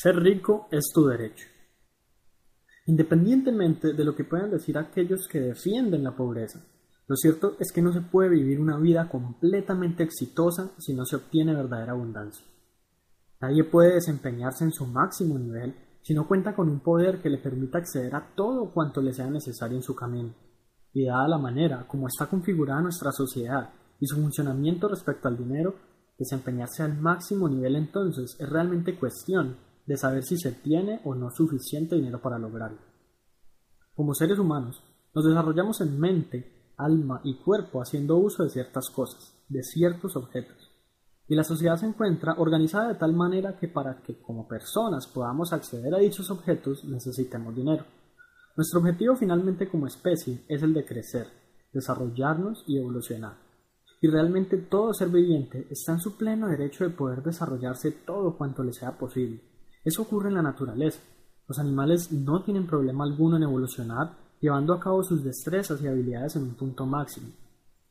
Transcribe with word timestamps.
Ser 0.00 0.14
rico 0.14 0.68
es 0.70 0.92
tu 0.94 1.06
derecho. 1.06 1.48
Independientemente 2.86 3.94
de 3.94 4.04
lo 4.04 4.14
que 4.14 4.22
puedan 4.22 4.48
decir 4.48 4.78
aquellos 4.78 5.26
que 5.26 5.40
defienden 5.40 6.04
la 6.04 6.14
pobreza, 6.14 6.64
lo 7.08 7.16
cierto 7.16 7.56
es 7.58 7.72
que 7.72 7.82
no 7.82 7.92
se 7.92 8.02
puede 8.02 8.28
vivir 8.28 8.60
una 8.60 8.78
vida 8.78 9.08
completamente 9.08 10.04
exitosa 10.04 10.70
si 10.78 10.94
no 10.94 11.04
se 11.04 11.16
obtiene 11.16 11.52
verdadera 11.52 11.94
abundancia. 11.94 12.46
Nadie 13.40 13.64
puede 13.64 13.94
desempeñarse 13.94 14.62
en 14.62 14.70
su 14.70 14.86
máximo 14.86 15.36
nivel 15.36 15.74
si 16.02 16.14
no 16.14 16.28
cuenta 16.28 16.54
con 16.54 16.68
un 16.68 16.78
poder 16.78 17.20
que 17.20 17.28
le 17.28 17.38
permita 17.38 17.78
acceder 17.78 18.14
a 18.14 18.36
todo 18.36 18.70
cuanto 18.70 19.02
le 19.02 19.12
sea 19.12 19.28
necesario 19.28 19.78
en 19.78 19.82
su 19.82 19.96
camino. 19.96 20.32
Y 20.92 21.06
dada 21.06 21.26
la 21.26 21.38
manera 21.38 21.88
como 21.88 22.06
está 22.06 22.26
configurada 22.26 22.82
nuestra 22.82 23.10
sociedad 23.10 23.70
y 23.98 24.06
su 24.06 24.14
funcionamiento 24.14 24.86
respecto 24.86 25.26
al 25.26 25.36
dinero, 25.36 25.74
desempeñarse 26.16 26.84
al 26.84 26.96
máximo 27.00 27.48
nivel 27.48 27.74
entonces 27.74 28.36
es 28.38 28.48
realmente 28.48 28.96
cuestión 28.96 29.66
de 29.88 29.96
saber 29.96 30.22
si 30.22 30.36
se 30.36 30.52
tiene 30.52 31.00
o 31.04 31.14
no 31.14 31.30
suficiente 31.30 31.96
dinero 31.96 32.20
para 32.20 32.38
lograrlo. 32.38 32.76
Como 33.94 34.12
seres 34.12 34.38
humanos, 34.38 34.82
nos 35.14 35.24
desarrollamos 35.24 35.80
en 35.80 35.98
mente, 35.98 36.74
alma 36.76 37.22
y 37.24 37.38
cuerpo 37.38 37.80
haciendo 37.80 38.18
uso 38.18 38.44
de 38.44 38.50
ciertas 38.50 38.90
cosas, 38.90 39.34
de 39.48 39.62
ciertos 39.62 40.14
objetos. 40.14 40.70
Y 41.26 41.34
la 41.34 41.42
sociedad 41.42 41.76
se 41.76 41.86
encuentra 41.86 42.34
organizada 42.36 42.88
de 42.88 42.96
tal 42.96 43.14
manera 43.14 43.56
que 43.56 43.66
para 43.66 44.02
que 44.02 44.20
como 44.20 44.46
personas 44.46 45.06
podamos 45.06 45.54
acceder 45.54 45.94
a 45.94 45.98
dichos 45.98 46.30
objetos 46.30 46.84
necesitemos 46.84 47.56
dinero. 47.56 47.86
Nuestro 48.58 48.80
objetivo 48.80 49.16
finalmente 49.16 49.70
como 49.70 49.86
especie 49.86 50.44
es 50.48 50.62
el 50.62 50.74
de 50.74 50.84
crecer, 50.84 51.28
desarrollarnos 51.72 52.62
y 52.66 52.76
evolucionar. 52.76 53.38
Y 54.02 54.08
realmente 54.08 54.58
todo 54.58 54.92
ser 54.92 55.08
viviente 55.08 55.66
está 55.70 55.92
en 55.92 56.00
su 56.00 56.18
pleno 56.18 56.48
derecho 56.48 56.84
de 56.84 56.90
poder 56.90 57.22
desarrollarse 57.22 57.90
todo 57.90 58.36
cuanto 58.36 58.62
le 58.62 58.72
sea 58.74 58.98
posible, 58.98 59.42
eso 59.88 60.02
ocurre 60.02 60.28
en 60.28 60.34
la 60.34 60.42
naturaleza. 60.42 61.00
Los 61.48 61.58
animales 61.58 62.12
no 62.12 62.42
tienen 62.42 62.66
problema 62.66 63.04
alguno 63.04 63.36
en 63.36 63.44
evolucionar, 63.44 64.16
llevando 64.40 64.74
a 64.74 64.80
cabo 64.80 65.02
sus 65.02 65.24
destrezas 65.24 65.80
y 65.80 65.86
habilidades 65.86 66.36
en 66.36 66.42
un 66.42 66.54
punto 66.54 66.84
máximo. 66.84 67.28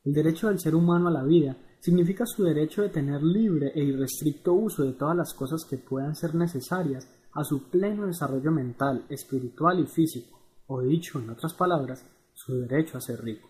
El 0.04 0.12
derecho 0.12 0.48
del 0.48 0.60
ser 0.60 0.74
humano 0.74 1.08
a 1.08 1.10
la 1.10 1.24
vida 1.24 1.56
significa 1.80 2.24
su 2.24 2.44
derecho 2.44 2.82
de 2.82 2.88
tener 2.88 3.22
libre 3.22 3.72
e 3.74 3.82
irrestricto 3.82 4.52
uso 4.54 4.84
de 4.84 4.92
todas 4.92 5.16
las 5.16 5.34
cosas 5.34 5.64
que 5.68 5.76
puedan 5.76 6.14
ser 6.14 6.34
necesarias 6.34 7.08
a 7.34 7.42
su 7.44 7.68
pleno 7.68 8.06
desarrollo 8.06 8.52
mental, 8.52 9.04
espiritual 9.08 9.80
y 9.80 9.86
físico, 9.86 10.38
o 10.68 10.80
dicho 10.80 11.18
en 11.18 11.30
otras 11.30 11.54
palabras, 11.54 12.04
su 12.32 12.54
derecho 12.60 12.96
a 12.96 13.00
ser 13.00 13.22
rico. 13.22 13.48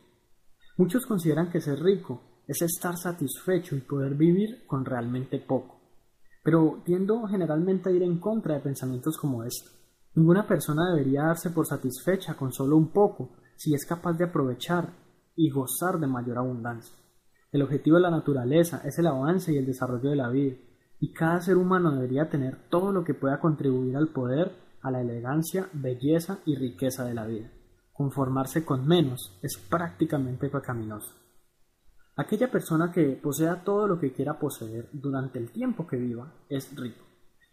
Muchos 0.78 1.06
consideran 1.06 1.50
que 1.50 1.60
ser 1.60 1.80
rico 1.80 2.42
es 2.46 2.62
estar 2.62 2.96
satisfecho 2.96 3.76
y 3.76 3.80
poder 3.80 4.14
vivir 4.14 4.66
con 4.66 4.84
realmente 4.84 5.38
poco 5.38 5.77
pero 6.48 6.80
tiendo 6.82 7.27
generalmente 7.27 7.91
a 7.91 7.92
ir 7.92 8.02
en 8.02 8.18
contra 8.18 8.54
de 8.54 8.60
pensamientos 8.60 9.18
como 9.18 9.44
este. 9.44 9.68
Ninguna 10.14 10.46
persona 10.46 10.94
debería 10.94 11.24
darse 11.24 11.50
por 11.50 11.66
satisfecha 11.66 12.38
con 12.38 12.54
solo 12.54 12.74
un 12.74 12.88
poco 12.88 13.36
si 13.54 13.74
es 13.74 13.84
capaz 13.84 14.14
de 14.14 14.24
aprovechar 14.24 14.94
y 15.36 15.50
gozar 15.50 16.00
de 16.00 16.06
mayor 16.06 16.38
abundancia. 16.38 16.96
El 17.52 17.60
objetivo 17.60 17.96
de 17.96 18.04
la 18.04 18.10
naturaleza 18.10 18.80
es 18.82 18.98
el 18.98 19.08
avance 19.08 19.52
y 19.52 19.58
el 19.58 19.66
desarrollo 19.66 20.08
de 20.08 20.16
la 20.16 20.30
vida, 20.30 20.56
y 20.98 21.12
cada 21.12 21.38
ser 21.42 21.58
humano 21.58 21.91
debería 21.91 22.30
tener 22.30 22.56
todo 22.70 22.92
lo 22.92 23.04
que 23.04 23.12
pueda 23.12 23.41
contribuir 23.41 23.98
al 23.98 24.08
poder, 24.08 24.56
a 24.80 24.91
la 24.91 25.02
elegancia, 25.02 25.69
belleza 25.74 26.38
y 26.46 26.56
riqueza 26.56 27.04
de 27.04 27.12
la 27.12 27.26
vida. 27.26 27.50
Conformarse 27.92 28.64
con 28.64 28.88
menos 28.88 29.38
es 29.42 29.58
prácticamente 29.69 30.48
pecaminoso. 30.48 31.14
Aquella 32.19 32.50
persona 32.50 32.91
que 32.91 33.12
posea 33.22 33.62
todo 33.62 33.86
lo 33.86 33.97
que 34.00 34.12
quiera 34.12 34.36
poseer 34.36 34.88
durante 34.92 35.38
el 35.38 35.52
tiempo 35.52 35.86
que 35.86 35.97
viva 35.97 36.33
es 36.48 36.77
rico. 36.77 37.05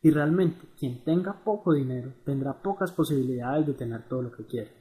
Y 0.01 0.09
realmente 0.09 0.69
quien 0.75 1.03
tenga 1.03 1.33
poco 1.33 1.71
dinero 1.71 2.11
tendrá 2.25 2.51
pocas 2.63 2.91
posibilidades 2.91 3.67
de 3.67 3.75
tener 3.75 4.07
todo 4.07 4.23
lo 4.23 4.31
que 4.31 4.47
quiere. 4.47 4.71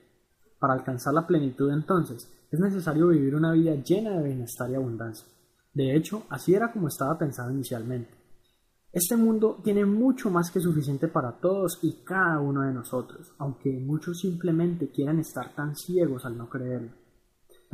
Para 0.59 0.73
alcanzar 0.73 1.13
la 1.13 1.27
plenitud 1.27 1.71
entonces 1.71 2.27
es 2.51 2.59
necesario 2.59 3.09
vivir 3.09 3.35
una 3.35 3.53
vida 3.53 3.75
llena 3.75 4.13
de 4.13 4.25
bienestar 4.25 4.71
y 4.71 4.75
abundancia. 4.75 5.27
De 5.75 5.95
hecho, 5.95 6.23
así 6.31 6.55
era 6.55 6.73
como 6.73 6.89
estaba 6.89 7.19
pensado 7.19 7.51
inicialmente. 7.51 8.15
Este 8.91 9.19
mundo 9.19 9.61
tiene 9.63 9.85
mucho 9.85 10.31
más 10.31 10.51
que 10.51 10.61
suficiente 10.61 11.09
para 11.09 11.33
todos 11.33 11.79
y 11.83 12.05
cada 12.05 12.41
uno 12.41 12.63
de 12.63 12.73
nosotros, 12.73 13.35
aunque 13.37 13.71
muchos 13.81 14.21
simplemente 14.21 14.89
quieran 14.89 15.19
estar 15.19 15.55
tan 15.55 15.77
ciegos 15.77 16.25
al 16.25 16.39
no 16.39 16.49
creerlo. 16.49 17.04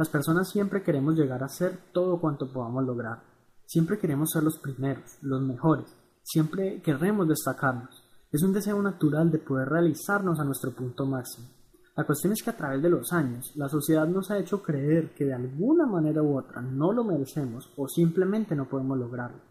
Las 0.00 0.08
personas 0.08 0.48
siempre 0.48 0.82
queremos 0.82 1.14
llegar 1.14 1.44
a 1.44 1.48
ser 1.50 1.76
todo 1.92 2.18
cuanto 2.18 2.50
podamos 2.50 2.86
lograr. 2.86 3.22
Siempre 3.66 3.98
queremos 3.98 4.30
ser 4.30 4.42
los 4.42 4.58
primeros, 4.58 5.18
los 5.20 5.42
mejores. 5.42 5.94
Siempre 6.22 6.80
queremos 6.80 7.28
destacarnos. 7.28 8.02
Es 8.32 8.42
un 8.42 8.54
deseo 8.54 8.80
natural 8.80 9.30
de 9.30 9.40
poder 9.40 9.68
realizarnos 9.68 10.40
a 10.40 10.44
nuestro 10.44 10.70
punto 10.70 11.04
máximo. 11.04 11.48
La 11.94 12.06
cuestión 12.06 12.32
es 12.32 12.42
que 12.42 12.48
a 12.48 12.56
través 12.56 12.82
de 12.82 12.88
los 12.88 13.12
años, 13.12 13.52
la 13.56 13.68
sociedad 13.68 14.08
nos 14.08 14.30
ha 14.30 14.38
hecho 14.38 14.62
creer 14.62 15.12
que 15.12 15.26
de 15.26 15.34
alguna 15.34 15.84
manera 15.84 16.22
u 16.22 16.38
otra 16.38 16.62
no 16.62 16.94
lo 16.94 17.04
merecemos 17.04 17.70
o 17.76 17.86
simplemente 17.86 18.56
no 18.56 18.70
podemos 18.70 18.96
lograrlo. 18.96 19.42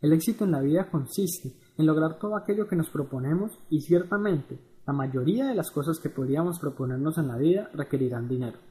El 0.00 0.12
éxito 0.12 0.44
en 0.44 0.52
la 0.52 0.60
vida 0.60 0.88
consiste 0.92 1.56
en 1.76 1.86
lograr 1.86 2.20
todo 2.20 2.36
aquello 2.36 2.68
que 2.68 2.76
nos 2.76 2.88
proponemos 2.88 3.50
y 3.68 3.80
ciertamente 3.80 4.60
la 4.86 4.92
mayoría 4.92 5.48
de 5.48 5.56
las 5.56 5.72
cosas 5.72 5.98
que 5.98 6.08
podríamos 6.08 6.60
proponernos 6.60 7.18
en 7.18 7.26
la 7.26 7.36
vida 7.36 7.68
requerirán 7.74 8.28
dinero. 8.28 8.67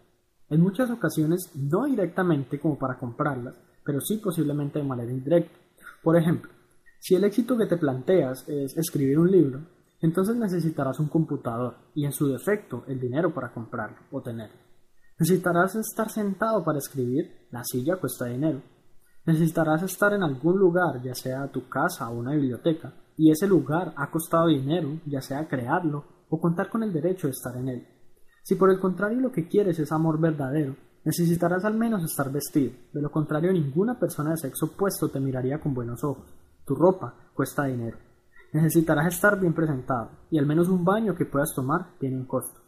En 0.50 0.62
muchas 0.62 0.90
ocasiones 0.90 1.52
no 1.56 1.86
directamente 1.86 2.60
como 2.60 2.78
para 2.78 2.98
comprarlas, 2.98 3.56
pero 3.84 4.00
sí 4.00 4.18
posiblemente 4.18 4.80
de 4.80 4.86
manera 4.86 5.12
indirecta. 5.12 5.58
Por 6.02 6.18
ejemplo, 6.18 6.52
si 7.00 7.16
el 7.16 7.24
éxito 7.24 7.58
que 7.58 7.66
te 7.66 7.78
planteas 7.78 8.48
es 8.48 8.78
escribir 8.78 9.20
un 9.20 9.32
libro, 9.32 9.60
entonces 10.02 10.36
necesitarás 10.36 11.00
un 11.00 11.10
computador 11.10 11.76
y 11.96 12.06
en 12.06 12.12
su 12.12 12.28
defecto 12.28 12.84
el 12.88 13.00
dinero 13.00 13.34
para 13.34 13.54
comprarlo 13.54 13.98
o 14.12 14.22
tenerlo. 14.22 14.58
Necesitarás 15.20 15.76
estar 15.76 16.10
sentado 16.10 16.64
para 16.64 16.78
escribir, 16.78 17.48
la 17.52 17.64
silla 17.64 17.98
cuesta 17.98 18.26
dinero. 18.26 18.62
Necesitarás 19.26 19.84
estar 19.84 20.14
en 20.14 20.24
algún 20.24 20.58
lugar, 20.58 21.02
ya 21.02 21.16
sea 21.16 21.52
tu 21.52 21.68
casa 21.68 22.10
o 22.10 22.20
una 22.20 22.34
biblioteca, 22.34 22.94
y 23.18 23.32
ese 23.32 23.48
lugar 23.48 23.94
ha 23.98 24.12
costado 24.12 24.48
dinero, 24.48 25.02
ya 25.06 25.22
sea 25.22 25.48
crearlo 25.48 26.06
o 26.30 26.40
contar 26.40 26.70
con 26.70 26.84
el 26.84 26.94
derecho 26.94 27.28
de 27.28 27.32
estar 27.32 27.58
en 27.58 27.68
él. 27.70 27.88
Si 28.48 28.56
por 28.56 28.72
el 28.72 28.80
contrario 28.80 29.20
lo 29.20 29.30
que 29.30 29.46
quieres 29.46 29.78
es 29.78 29.92
amor 29.92 30.22
verdadero, 30.22 30.74
necesitarás 31.04 31.66
al 31.66 31.78
menos 31.78 32.02
estar 32.06 32.32
vestido, 32.32 32.72
de 32.94 33.02
lo 33.02 33.12
contrario 33.12 33.52
ninguna 33.52 34.00
persona 34.00 34.30
de 34.30 34.38
sexo 34.38 34.68
opuesto 34.68 35.10
te 35.10 35.20
miraría 35.20 35.60
con 35.60 35.74
buenos 35.74 36.02
ojos. 36.06 36.34
Tu 36.66 36.74
ropa 36.74 37.14
cuesta 37.34 37.66
dinero. 37.66 37.98
Necesitarás 38.54 39.14
estar 39.14 39.38
bien 39.38 39.54
presentado, 39.54 40.12
y 40.32 40.40
al 40.40 40.46
menos 40.46 40.70
un 40.70 40.86
baño 40.86 41.14
que 41.14 41.26
puedas 41.26 41.54
tomar 41.54 41.98
tiene 42.00 42.16
un 42.16 42.26
costo. 42.26 42.62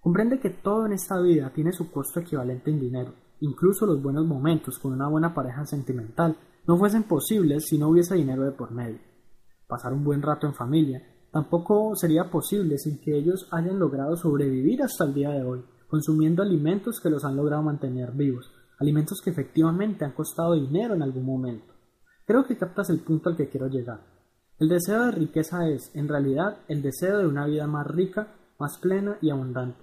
Comprende 0.00 0.40
que 0.40 0.50
todo 0.50 0.86
en 0.86 0.94
esta 0.94 1.20
vida 1.20 1.52
tiene 1.54 1.70
su 1.70 1.92
costo 1.92 2.18
equivalente 2.18 2.72
en 2.72 2.80
dinero, 2.80 3.14
incluso 3.38 3.86
los 3.86 4.02
buenos 4.02 4.26
momentos 4.26 4.80
con 4.80 4.92
una 4.94 5.08
buena 5.08 5.32
pareja 5.32 5.64
sentimental 5.64 6.36
no 6.66 6.76
fuesen 6.76 7.04
posibles 7.04 7.66
si 7.68 7.78
no 7.78 7.90
hubiese 7.90 8.16
dinero 8.16 8.42
de 8.42 8.50
por 8.50 8.72
medio. 8.72 8.98
Pasar 9.68 9.92
un 9.92 10.02
buen 10.02 10.22
rato 10.22 10.48
en 10.48 10.54
familia, 10.54 11.00
Tampoco 11.32 11.94
sería 11.94 12.30
posible 12.30 12.76
sin 12.78 12.98
que 12.98 13.16
ellos 13.16 13.46
hayan 13.52 13.78
logrado 13.78 14.16
sobrevivir 14.16 14.82
hasta 14.82 15.04
el 15.04 15.14
día 15.14 15.30
de 15.30 15.44
hoy, 15.44 15.64
consumiendo 15.86 16.42
alimentos 16.42 17.00
que 17.00 17.10
los 17.10 17.24
han 17.24 17.36
logrado 17.36 17.62
mantener 17.62 18.12
vivos, 18.12 18.50
alimentos 18.78 19.20
que 19.22 19.30
efectivamente 19.30 20.04
han 20.04 20.12
costado 20.12 20.54
dinero 20.54 20.94
en 20.94 21.02
algún 21.02 21.24
momento. 21.24 21.72
Creo 22.26 22.44
que 22.44 22.56
captas 22.56 22.90
el 22.90 23.00
punto 23.00 23.28
al 23.28 23.36
que 23.36 23.48
quiero 23.48 23.68
llegar. 23.68 24.00
El 24.58 24.68
deseo 24.68 25.06
de 25.06 25.12
riqueza 25.12 25.68
es, 25.68 25.90
en 25.94 26.08
realidad, 26.08 26.58
el 26.68 26.82
deseo 26.82 27.18
de 27.18 27.26
una 27.26 27.46
vida 27.46 27.66
más 27.66 27.86
rica, 27.86 28.34
más 28.58 28.78
plena 28.78 29.16
y 29.22 29.30
abundante. 29.30 29.82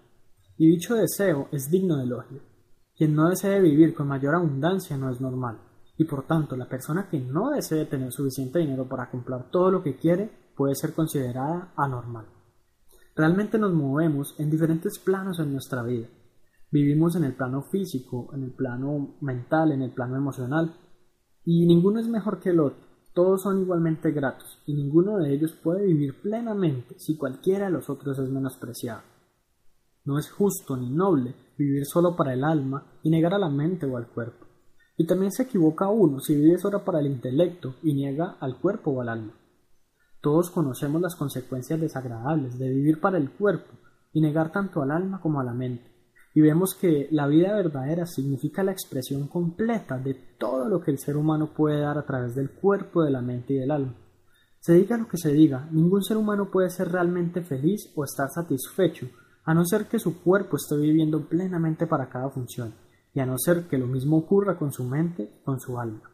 Y 0.58 0.68
dicho 0.70 0.96
deseo 0.96 1.48
es 1.52 1.70
digno 1.70 1.98
de 1.98 2.04
elogio. 2.04 2.42
Quien 2.96 3.16
no 3.16 3.30
desee 3.30 3.62
vivir 3.62 3.94
con 3.94 4.08
mayor 4.08 4.36
abundancia 4.36 4.98
no 4.98 5.10
es 5.10 5.22
normal, 5.22 5.60
y 5.98 6.04
por 6.06 6.26
tanto 6.26 6.56
la 6.56 6.68
persona 6.68 7.08
que 7.10 7.20
no 7.20 7.52
desee 7.52 7.86
tener 7.86 8.12
suficiente 8.12 8.60
dinero 8.60 8.88
para 8.88 9.10
comprar 9.10 9.50
todo 9.50 9.72
lo 9.72 9.84
que 9.84 9.96
quiere 9.96 10.47
puede 10.58 10.76
ser 10.76 10.94
considerada 10.94 11.72
anormal. 11.78 12.26
Realmente 13.16 13.58
nos 13.58 13.74
movemos 13.74 14.36
en 14.40 14.50
diferentes 14.50 15.00
planos 15.00 15.40
en 15.40 15.52
nuestra 15.54 15.84
vida. 15.84 16.08
Vivimos 16.72 17.16
en 17.16 17.24
el 17.24 17.34
plano 17.34 17.62
físico, 17.62 18.30
en 18.34 18.44
el 18.44 18.52
plano 18.52 19.16
mental, 19.22 19.72
en 19.72 19.84
el 19.84 19.92
plano 19.92 20.18
emocional, 20.18 20.76
y 21.46 21.66
ninguno 21.66 22.00
es 22.00 22.08
mejor 22.08 22.40
que 22.40 22.50
el 22.50 22.60
otro. 22.60 22.86
Todos 23.14 23.44
son 23.44 23.62
igualmente 23.62 24.12
gratos, 24.12 24.62
y 24.66 24.74
ninguno 24.74 25.18
de 25.18 25.34
ellos 25.34 25.54
puede 25.54 25.86
vivir 25.86 26.22
plenamente 26.22 27.00
si 27.00 27.16
cualquiera 27.18 27.66
de 27.66 27.72
los 27.72 27.90
otros 27.90 28.20
es 28.20 28.30
menospreciado. 28.30 29.02
No 30.04 30.20
es 30.20 30.30
justo 30.30 30.76
ni 30.78 30.90
noble 30.90 31.36
vivir 31.58 31.86
solo 31.86 32.16
para 32.16 32.34
el 32.34 32.44
alma 32.44 33.00
y 33.04 33.10
negar 33.10 33.34
a 33.34 33.40
la 33.40 33.50
mente 33.50 33.86
o 33.86 33.98
al 33.98 34.08
cuerpo. 34.08 34.46
Y 34.96 35.06
también 35.06 35.32
se 35.32 35.44
equivoca 35.44 35.90
uno 35.90 36.20
si 36.20 36.36
vive 36.36 36.58
solo 36.58 36.84
para 36.84 37.00
el 37.00 37.08
intelecto 37.08 37.76
y 37.84 37.94
niega 37.94 38.38
al 38.40 38.60
cuerpo 38.60 38.92
o 38.92 39.02
al 39.02 39.10
alma. 39.10 39.34
Todos 40.22 40.50
conocemos 40.50 41.02
las 41.02 41.16
consecuencias 41.16 41.80
desagradables 41.80 42.58
de 42.58 42.70
vivir 42.70 43.00
para 43.00 43.18
el 43.18 43.30
cuerpo 43.32 43.72
y 44.14 44.22
negar 44.22 44.52
tanto 44.52 44.82
al 44.82 44.92
alma 44.92 45.22
como 45.22 45.40
a 45.40 45.44
la 45.44 45.54
mente. 45.54 45.92
Y 46.34 46.42
vemos 46.42 46.76
que 46.76 47.08
la 47.12 47.28
vida 47.28 47.56
verdadera 47.56 48.06
significa 48.06 48.64
la 48.64 48.72
expresión 48.72 49.28
completa 49.28 49.98
de 49.98 50.14
todo 50.38 50.70
lo 50.70 50.82
que 50.82 50.92
el 50.92 51.00
ser 51.00 51.18
humano 51.18 51.52
puede 51.56 51.82
dar 51.82 51.98
a 51.98 52.06
través 52.06 52.36
del 52.36 52.52
cuerpo, 52.52 53.04
de 53.04 53.12
la 53.12 53.22
mente 53.22 53.54
y 53.54 53.58
del 53.58 53.72
alma. 53.72 53.96
Se 54.60 54.74
diga 54.74 54.98
lo 54.98 55.08
que 55.08 55.18
se 55.18 55.32
diga, 55.32 55.68
ningún 55.72 56.04
ser 56.04 56.18
humano 56.18 56.50
puede 56.52 56.70
ser 56.70 56.92
realmente 56.92 57.42
feliz 57.42 57.92
o 57.96 58.04
estar 58.04 58.30
satisfecho, 58.30 59.08
a 59.46 59.54
no 59.54 59.66
ser 59.66 59.88
que 59.88 59.98
su 59.98 60.22
cuerpo 60.22 60.58
esté 60.58 60.76
viviendo 60.76 61.28
plenamente 61.28 61.88
para 61.88 62.10
cada 62.10 62.30
función, 62.30 62.74
y 63.14 63.20
a 63.20 63.26
no 63.26 63.38
ser 63.38 63.68
que 63.68 63.78
lo 63.78 63.88
mismo 63.88 64.18
ocurra 64.18 64.58
con 64.58 64.72
su 64.72 64.84
mente 64.84 65.24
y 65.24 65.44
con 65.44 65.60
su 65.60 65.80
alma. 65.80 66.12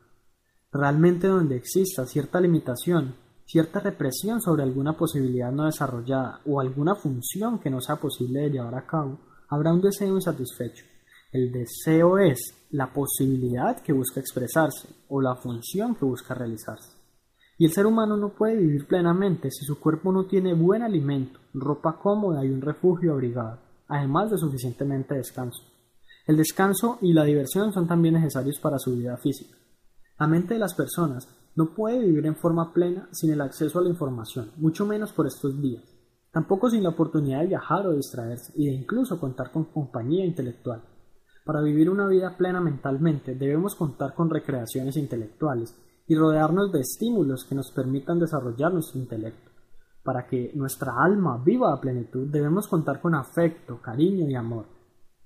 Realmente 0.72 1.28
donde 1.28 1.56
exista 1.56 2.06
cierta 2.06 2.40
limitación, 2.40 3.16
cierta 3.54 3.80
represión 3.80 4.42
sobre 4.42 4.64
alguna 4.64 4.98
posibilidad 4.98 5.52
no 5.52 5.66
desarrollada 5.66 6.42
o 6.48 6.60
alguna 6.60 6.96
función 6.96 7.60
que 7.60 7.70
no 7.70 7.82
sea 7.82 7.98
posible 7.98 8.42
de 8.42 8.50
llevar 8.50 8.74
a 8.74 8.88
cabo, 8.88 9.20
habrá 9.48 9.72
un 9.72 9.80
deseo 9.80 10.16
insatisfecho. 10.16 10.84
El 11.32 11.52
deseo 11.52 12.18
es 12.18 12.40
la 12.72 12.92
posibilidad 12.92 13.80
que 13.84 13.94
busca 13.94 14.20
expresarse 14.20 14.90
o 15.08 15.22
la 15.22 15.36
función 15.36 15.94
que 15.94 16.04
busca 16.04 16.34
realizarse. 16.34 16.98
Y 17.60 17.66
el 17.66 17.72
ser 17.72 17.86
humano 17.86 18.18
no 18.18 18.30
puede 18.30 18.58
vivir 18.58 18.88
plenamente 18.88 19.52
si 19.52 19.64
su 19.66 19.80
cuerpo 19.80 20.12
no 20.12 20.26
tiene 20.26 20.56
buen 20.56 20.82
alimento, 20.82 21.40
ropa 21.54 22.00
cómoda 22.00 22.44
y 22.44 22.50
un 22.50 22.62
refugio 22.62 23.14
abrigado, 23.14 23.60
además 23.88 24.32
de 24.32 24.40
suficientemente 24.40 25.14
descanso. 25.14 25.62
El 26.26 26.38
descanso 26.38 26.98
y 27.02 27.14
la 27.14 27.24
diversión 27.24 27.72
son 27.72 27.88
también 27.88 28.16
necesarios 28.16 28.60
para 28.60 28.80
su 28.80 28.96
vida 28.96 29.16
física. 29.18 29.56
La 30.20 30.26
mente 30.26 30.56
de 30.56 30.60
las 30.60 30.74
personas 30.74 31.28
no 31.56 31.74
puede 31.74 32.00
vivir 32.00 32.26
en 32.26 32.36
forma 32.36 32.74
plena 32.74 33.08
sin 33.12 33.32
el 33.32 33.42
acceso 33.42 33.80
a 33.80 33.84
la 33.84 33.90
información, 33.90 34.52
mucho 34.58 34.86
menos 34.86 35.14
por 35.14 35.28
estos 35.28 35.62
días. 35.62 35.84
Tampoco 36.32 36.70
sin 36.70 36.82
la 36.82 36.90
oportunidad 36.90 37.42
de 37.42 37.48
viajar 37.48 37.86
o 37.86 37.94
distraerse 37.94 38.52
y 38.56 38.66
de 38.66 38.74
incluso 38.74 39.20
contar 39.20 39.52
con 39.52 39.66
compañía 39.66 40.26
intelectual. 40.26 40.84
Para 41.46 41.62
vivir 41.62 41.90
una 41.90 42.08
vida 42.08 42.36
plena 42.38 42.60
mentalmente 42.60 43.36
debemos 43.36 43.76
contar 43.76 44.16
con 44.16 44.30
recreaciones 44.30 44.98
intelectuales 44.98 45.76
y 46.08 46.16
rodearnos 46.16 46.72
de 46.72 46.80
estímulos 46.80 47.46
que 47.46 47.56
nos 47.56 47.72
permitan 47.72 48.20
desarrollar 48.20 48.74
nuestro 48.74 49.00
intelecto. 49.00 49.52
Para 50.04 50.26
que 50.26 50.52
nuestra 50.56 50.94
alma 50.98 51.42
viva 51.44 51.74
a 51.74 51.80
plenitud 51.80 52.30
debemos 52.30 52.68
contar 52.68 53.00
con 53.00 53.14
afecto, 53.14 53.82
cariño 53.82 54.28
y 54.28 54.36
amor. 54.36 54.66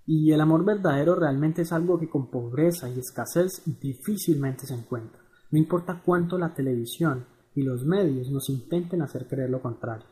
Y 0.06 0.32
el 0.32 0.42
amor 0.42 0.66
verdadero 0.66 1.16
realmente 1.16 1.64
es 1.64 1.72
algo 1.72 2.00
que 2.00 2.10
con 2.10 2.30
pobreza 2.30 2.90
y 2.90 3.00
escasez 3.00 3.64
difícilmente 3.80 4.66
se 4.66 4.74
encuentra, 4.74 5.20
no 5.52 5.58
importa 5.58 6.02
cuánto 6.04 6.38
la 6.38 6.54
televisión 6.54 7.26
y 7.56 7.64
los 7.64 7.86
medios 7.86 8.30
nos 8.30 8.50
intenten 8.50 9.02
hacer 9.02 9.28
creer 9.28 9.50
lo 9.50 9.62
contrario. 9.62 10.06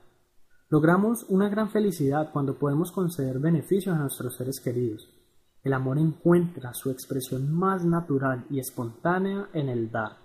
Logramos 0.69 1.25
una 1.29 1.47
gran 1.47 1.69
felicidad 1.69 2.31
cuando 2.33 2.57
podemos 2.57 2.91
conceder 2.91 3.39
beneficios 3.39 3.95
a 3.95 3.99
nuestros 3.99 4.35
seres 4.35 4.59
queridos. 4.59 5.07
El 5.63 5.73
amor 5.73 5.99
encuentra 5.99 6.73
su 6.73 6.89
expresión 6.89 7.53
más 7.53 7.85
natural 7.85 8.45
y 8.49 8.59
espontánea 8.59 9.49
en 9.53 9.69
el 9.69 9.91
dar. 9.91 10.17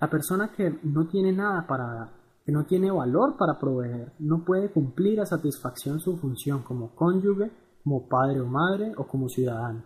La 0.00 0.10
persona 0.10 0.52
que 0.52 0.78
no 0.82 1.08
tiene 1.08 1.32
nada 1.32 1.66
para 1.66 1.84
dar, 1.84 2.10
que 2.44 2.52
no 2.52 2.64
tiene 2.64 2.90
valor 2.90 3.36
para 3.36 3.58
proveer, 3.58 4.12
no 4.18 4.44
puede 4.44 4.70
cumplir 4.70 5.20
a 5.20 5.26
satisfacción 5.26 6.00
su 6.00 6.16
función 6.18 6.62
como 6.62 6.94
cónyuge, 6.94 7.50
como 7.82 8.08
padre 8.08 8.40
o 8.40 8.46
madre 8.46 8.92
o 8.96 9.06
como 9.06 9.28
ciudadano. 9.28 9.82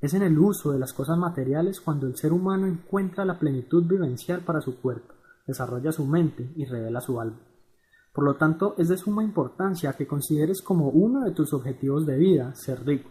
Es 0.00 0.12
en 0.12 0.22
el 0.22 0.38
uso 0.38 0.72
de 0.72 0.78
las 0.78 0.92
cosas 0.92 1.16
materiales 1.16 1.80
cuando 1.80 2.06
el 2.06 2.16
ser 2.16 2.32
humano 2.32 2.66
encuentra 2.66 3.24
la 3.24 3.38
plenitud 3.38 3.84
vivencial 3.86 4.42
para 4.42 4.60
su 4.60 4.78
cuerpo, 4.80 5.14
desarrolla 5.46 5.90
su 5.90 6.06
mente 6.06 6.52
y 6.54 6.66
revela 6.66 7.00
su 7.00 7.18
alma. 7.18 7.40
Por 8.12 8.24
lo 8.24 8.36
tanto, 8.36 8.74
es 8.78 8.88
de 8.88 8.96
suma 8.96 9.22
importancia 9.22 9.92
que 9.94 10.06
consideres 10.06 10.62
como 10.62 10.88
uno 10.88 11.24
de 11.24 11.32
tus 11.32 11.52
objetivos 11.52 12.06
de 12.06 12.16
vida 12.16 12.54
ser 12.54 12.84
rico. 12.84 13.10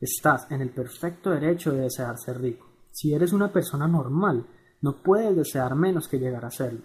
Estás 0.00 0.50
en 0.50 0.60
el 0.60 0.70
perfecto 0.70 1.30
derecho 1.30 1.72
de 1.72 1.82
desear 1.82 2.16
ser 2.18 2.40
rico. 2.40 2.66
Si 2.90 3.12
eres 3.12 3.32
una 3.32 3.52
persona 3.52 3.86
normal, 3.86 4.46
no 4.82 5.02
puedes 5.02 5.36
desear 5.36 5.74
menos 5.74 6.08
que 6.08 6.18
llegar 6.18 6.44
a 6.44 6.50
serlo. 6.50 6.80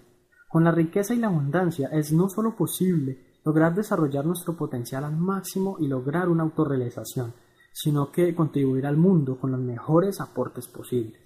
Con 0.48 0.64
la 0.64 0.70
riqueza 0.70 1.14
y 1.14 1.18
la 1.18 1.28
abundancia 1.28 1.88
es 1.88 2.12
no 2.12 2.28
solo 2.28 2.56
posible 2.56 3.38
lograr 3.44 3.74
desarrollar 3.74 4.26
nuestro 4.26 4.56
potencial 4.56 5.04
al 5.04 5.16
máximo 5.16 5.76
y 5.80 5.86
lograr 5.86 6.28
una 6.28 6.42
autorrealización, 6.42 7.32
sino 7.78 8.10
que 8.10 8.34
contribuir 8.34 8.86
al 8.86 8.96
mundo 8.96 9.36
con 9.38 9.50
los 9.52 9.60
mejores 9.60 10.22
aportes 10.22 10.66
posibles. 10.66 11.20